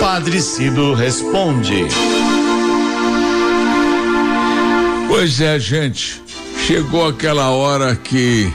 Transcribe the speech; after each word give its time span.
Padre 0.00 0.40
Cido 0.40 0.94
responde. 0.94 1.86
Pois 5.06 5.40
é, 5.42 5.58
gente, 5.58 6.22
chegou 6.66 7.06
aquela 7.06 7.50
hora 7.50 7.94
que 7.94 8.50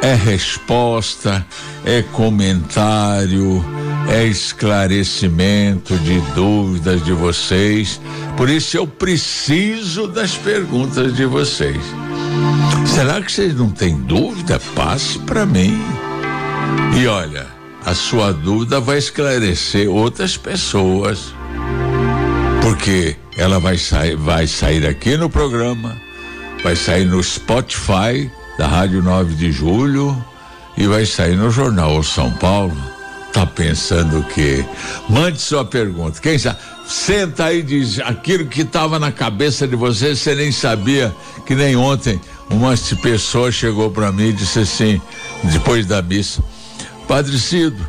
é 0.00 0.14
resposta, 0.14 1.46
é 1.84 2.02
comentário, 2.02 3.62
é 4.08 4.24
esclarecimento 4.24 5.96
de 5.98 6.20
dúvidas 6.34 7.04
de 7.04 7.12
vocês. 7.12 8.00
Por 8.36 8.48
isso 8.48 8.78
eu 8.78 8.86
preciso 8.86 10.08
das 10.08 10.36
perguntas 10.36 11.14
de 11.14 11.26
vocês. 11.26 11.82
Será 12.86 13.20
que 13.20 13.30
vocês 13.30 13.54
não 13.54 13.70
têm 13.70 13.94
dúvida? 13.94 14.58
Passe 14.74 15.18
para 15.18 15.44
mim. 15.44 15.78
E 16.98 17.06
olha, 17.06 17.57
a 17.88 17.94
sua 17.94 18.34
dúvida 18.34 18.80
vai 18.80 18.98
esclarecer 18.98 19.88
outras 19.90 20.36
pessoas. 20.36 21.32
Porque 22.60 23.16
ela 23.34 23.58
vai 23.58 23.78
sair, 23.78 24.14
vai 24.14 24.46
sair 24.46 24.86
aqui 24.86 25.16
no 25.16 25.30
programa, 25.30 25.96
vai 26.62 26.76
sair 26.76 27.06
no 27.06 27.22
Spotify 27.24 28.30
da 28.58 28.66
Rádio 28.66 29.02
9 29.02 29.34
de 29.36 29.50
Julho 29.50 30.14
e 30.76 30.86
vai 30.86 31.06
sair 31.06 31.34
no 31.34 31.50
Jornal 31.50 32.02
São 32.02 32.30
Paulo. 32.32 32.76
Tá 33.32 33.46
pensando 33.46 34.18
o 34.18 34.24
quê? 34.24 34.62
Mande 35.08 35.40
sua 35.40 35.64
pergunta. 35.64 36.20
Quem 36.20 36.38
sabe? 36.38 36.58
Senta 36.86 37.44
aí 37.44 37.60
e 37.60 37.62
diz 37.62 38.00
aquilo 38.00 38.44
que 38.44 38.62
estava 38.62 38.98
na 38.98 39.10
cabeça 39.10 39.66
de 39.66 39.76
você, 39.76 40.14
você 40.14 40.34
nem 40.34 40.52
sabia 40.52 41.10
que 41.46 41.54
nem 41.54 41.74
ontem 41.74 42.20
uma 42.50 42.74
pessoa 43.00 43.50
chegou 43.50 43.90
para 43.90 44.12
mim 44.12 44.28
e 44.28 44.32
disse 44.34 44.58
assim, 44.58 45.00
depois 45.44 45.86
da 45.86 46.02
missa, 46.02 46.42
Padre 47.08 47.38
Cido, 47.38 47.88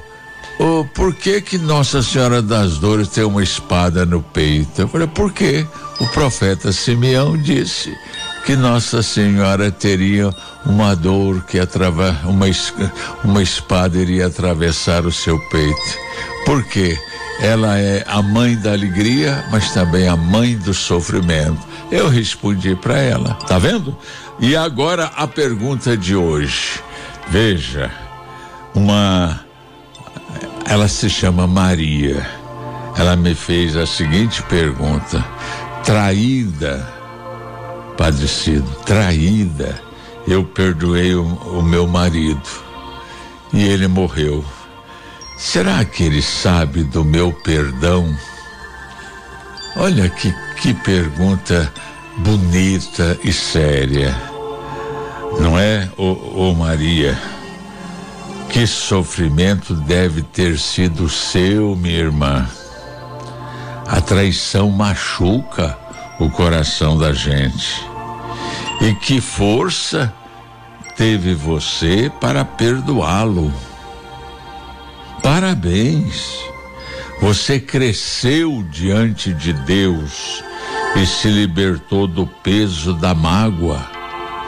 oh, 0.60 0.86
por 0.94 1.14
que 1.14 1.42
que 1.42 1.58
Nossa 1.58 2.02
Senhora 2.02 2.42
das 2.42 2.78
Dores 2.78 3.10
tem 3.10 3.26
uma 3.26 3.44
espada 3.44 4.06
no 4.06 4.22
peito? 4.24 4.82
Eu 4.82 4.88
falei, 4.88 5.08
por 5.08 5.34
quê? 5.34 5.68
O 6.00 6.08
profeta 6.08 6.72
Simeão 6.72 7.38
disse 7.38 7.94
que 8.46 8.56
Nossa 8.56 9.04
Senhora 9.04 9.70
teria 9.70 10.34
uma 10.66 10.96
dor 10.96 11.44
que 11.44 11.60
atrava, 11.60 12.18
uma, 12.24 12.46
uma 13.22 13.44
espada 13.44 13.98
iria 13.98 14.28
atravessar 14.28 15.06
o 15.06 15.12
seu 15.12 15.38
peito. 15.50 15.98
Por 16.46 16.64
quê? 16.64 16.98
Ela 17.42 17.78
é 17.78 18.06
a 18.08 18.22
mãe 18.22 18.56
da 18.56 18.72
alegria, 18.72 19.46
mas 19.52 19.74
também 19.74 20.08
a 20.08 20.16
mãe 20.16 20.58
do 20.58 20.74
sofrimento. 20.74 21.60
Eu 21.92 22.08
respondi 22.08 22.74
para 22.74 22.98
ela, 22.98 23.34
tá 23.34 23.60
vendo? 23.60 23.96
E 24.40 24.56
agora 24.56 25.12
a 25.16 25.28
pergunta 25.28 25.98
de 25.98 26.16
hoje. 26.16 26.82
Veja, 27.30 27.92
uma 28.74 29.40
ela 30.66 30.88
se 30.88 31.10
chama 31.10 31.48
Maria. 31.48 32.26
Ela 32.96 33.16
me 33.16 33.34
fez 33.34 33.76
a 33.76 33.86
seguinte 33.86 34.42
pergunta: 34.44 35.24
traída, 35.84 36.88
Padre 37.98 38.28
Cido, 38.28 38.70
traída 38.86 39.90
eu 40.28 40.44
perdoei 40.44 41.16
o, 41.16 41.24
o 41.24 41.64
meu 41.64 41.88
marido 41.88 42.48
e 43.52 43.64
ele 43.64 43.88
morreu. 43.88 44.46
Será 45.38 45.84
que 45.84 46.04
ele 46.04 46.22
sabe 46.22 46.84
do 46.84 47.04
meu 47.04 47.32
perdão? 47.32 48.16
Olha 49.76 50.10
que, 50.10 50.32
que 50.58 50.74
pergunta 50.74 51.72
bonita 52.18 53.18
e 53.24 53.32
séria. 53.32 54.16
Não 55.40 55.58
é, 55.58 55.90
ô, 55.98 56.50
ô 56.50 56.54
Maria? 56.54 57.18
Que 58.50 58.66
sofrimento 58.66 59.74
deve 59.74 60.24
ter 60.24 60.58
sido 60.58 61.08
seu, 61.08 61.76
minha 61.76 61.98
irmã? 61.98 62.50
A 63.88 64.02
traição 64.02 64.70
machuca 64.70 65.78
o 66.20 66.30
coração 66.30 66.98
da 66.98 67.14
gente. 67.14 67.88
E 68.82 68.94
que 68.96 69.22
força 69.22 70.14
teve 70.98 71.34
você 71.34 72.12
para 72.20 72.44
perdoá-lo. 72.44 73.54
Parabéns! 75.22 76.40
Você 77.22 77.60
cresceu 77.60 78.64
diante 78.64 79.34
de 79.34 79.54
Deus 79.54 80.44
e 80.96 81.06
se 81.06 81.28
libertou 81.30 82.08
do 82.08 82.26
peso 82.26 82.94
da 82.94 83.14
mágoa, 83.14 83.86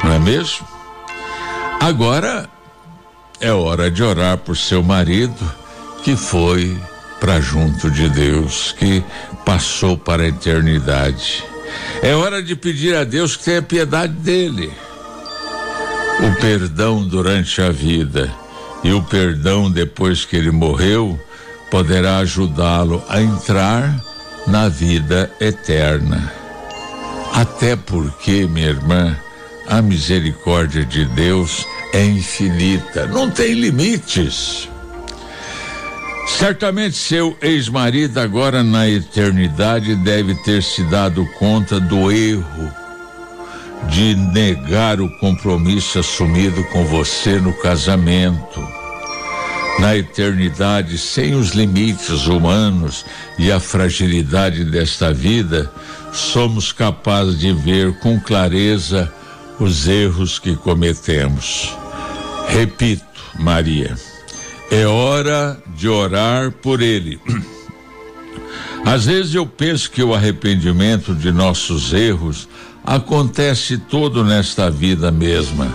não 0.03 0.13
é 0.13 0.19
mesmo? 0.19 0.65
Agora 1.79 2.49
é 3.41 3.51
hora 3.51 3.89
de 3.89 4.03
orar 4.03 4.37
por 4.37 4.55
seu 4.55 4.83
marido 4.83 5.51
que 6.03 6.15
foi 6.15 6.77
para 7.19 7.39
junto 7.41 7.91
de 7.91 8.09
Deus, 8.09 8.73
que 8.77 9.03
passou 9.45 9.97
para 9.97 10.23
a 10.23 10.27
eternidade. 10.27 11.43
É 12.01 12.15
hora 12.15 12.41
de 12.41 12.55
pedir 12.55 12.95
a 12.95 13.03
Deus 13.03 13.35
que 13.35 13.43
tenha 13.45 13.61
piedade 13.61 14.13
dele 14.13 14.71
o 16.21 16.35
perdão 16.39 17.07
durante 17.07 17.61
a 17.61 17.71
vida 17.71 18.31
e 18.83 18.91
o 18.91 19.01
perdão 19.01 19.71
depois 19.71 20.23
que 20.23 20.35
ele 20.35 20.51
morreu 20.51 21.19
poderá 21.71 22.17
ajudá-lo 22.17 23.03
a 23.09 23.21
entrar 23.21 23.99
na 24.45 24.69
vida 24.69 25.31
eterna. 25.39 26.31
Até 27.33 27.75
porque, 27.75 28.45
minha 28.45 28.67
irmã, 28.67 29.17
a 29.67 29.81
misericórdia 29.81 30.85
de 30.85 31.05
Deus 31.05 31.65
é 31.93 32.05
infinita, 32.05 33.07
não 33.07 33.29
tem 33.29 33.53
limites. 33.53 34.69
Certamente 36.27 36.95
seu 36.95 37.37
ex-marido, 37.41 38.19
agora 38.19 38.63
na 38.63 38.89
eternidade, 38.89 39.95
deve 39.95 40.33
ter 40.43 40.63
se 40.63 40.83
dado 40.85 41.25
conta 41.37 41.79
do 41.79 42.11
erro 42.11 42.71
de 43.89 44.15
negar 44.15 45.01
o 45.01 45.09
compromisso 45.17 45.99
assumido 45.99 46.63
com 46.65 46.85
você 46.85 47.39
no 47.39 47.53
casamento. 47.53 48.61
Na 49.79 49.97
eternidade, 49.97 50.97
sem 50.97 51.33
os 51.33 51.51
limites 51.51 52.27
humanos 52.27 53.05
e 53.37 53.51
a 53.51 53.59
fragilidade 53.59 54.63
desta 54.63 55.13
vida, 55.13 55.71
somos 56.13 56.71
capazes 56.71 57.39
de 57.39 57.53
ver 57.53 57.97
com 57.99 58.19
clareza 58.19 59.11
os 59.59 59.87
erros 59.87 60.37
que 60.37 60.55
cometemos. 60.55 61.80
Repito, 62.51 63.05
Maria, 63.39 63.95
é 64.69 64.85
hora 64.85 65.57
de 65.75 65.87
orar 65.87 66.51
por 66.51 66.81
ele. 66.81 67.19
Às 68.85 69.05
vezes 69.05 69.33
eu 69.33 69.45
penso 69.45 69.89
que 69.89 70.03
o 70.03 70.13
arrependimento 70.13 71.15
de 71.15 71.31
nossos 71.31 71.93
erros 71.93 72.49
acontece 72.83 73.77
todo 73.77 74.23
nesta 74.23 74.69
vida 74.69 75.11
mesma. 75.11 75.73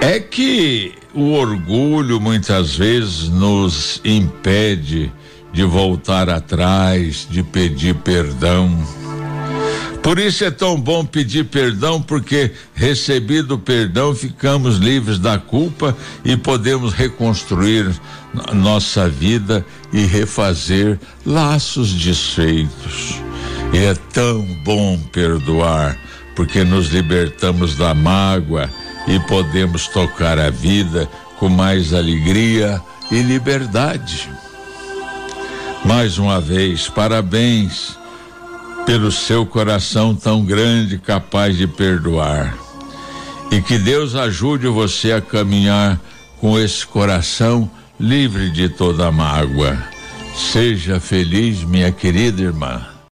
É 0.00 0.18
que 0.18 0.94
o 1.14 1.32
orgulho 1.32 2.18
muitas 2.20 2.74
vezes 2.74 3.28
nos 3.28 4.00
impede 4.04 5.12
de 5.52 5.64
voltar 5.64 6.30
atrás, 6.30 7.26
de 7.28 7.42
pedir 7.42 7.96
perdão. 7.96 8.70
Por 10.08 10.18
isso 10.18 10.42
é 10.42 10.50
tão 10.50 10.80
bom 10.80 11.04
pedir 11.04 11.44
perdão, 11.44 12.00
porque 12.00 12.50
recebido 12.72 13.56
o 13.56 13.58
perdão, 13.58 14.14
ficamos 14.14 14.78
livres 14.78 15.18
da 15.18 15.36
culpa 15.36 15.94
e 16.24 16.34
podemos 16.34 16.94
reconstruir 16.94 17.94
nossa 18.54 19.06
vida 19.06 19.62
e 19.92 20.06
refazer 20.06 20.98
laços 21.26 21.92
desfeitos. 21.92 23.16
E 23.74 23.76
é 23.76 23.94
tão 24.14 24.40
bom 24.64 24.98
perdoar, 25.12 25.94
porque 26.34 26.64
nos 26.64 26.88
libertamos 26.88 27.76
da 27.76 27.92
mágoa 27.92 28.70
e 29.06 29.20
podemos 29.20 29.88
tocar 29.88 30.38
a 30.38 30.48
vida 30.48 31.06
com 31.38 31.50
mais 31.50 31.92
alegria 31.92 32.80
e 33.10 33.20
liberdade. 33.20 34.30
Mais 35.84 36.16
uma 36.16 36.40
vez, 36.40 36.88
parabéns 36.88 37.98
pelo 38.88 39.12
seu 39.12 39.44
coração 39.44 40.14
tão 40.14 40.42
grande, 40.42 40.96
capaz 40.96 41.58
de 41.58 41.66
perdoar. 41.66 42.56
E 43.50 43.60
que 43.60 43.76
Deus 43.76 44.14
ajude 44.14 44.66
você 44.66 45.12
a 45.12 45.20
caminhar 45.20 46.00
com 46.40 46.58
esse 46.58 46.86
coração 46.86 47.70
livre 48.00 48.48
de 48.48 48.66
toda 48.66 49.12
mágoa. 49.12 49.78
Seja 50.34 50.98
feliz, 50.98 51.62
minha 51.64 51.92
querida 51.92 52.40
irmã. 52.40 52.80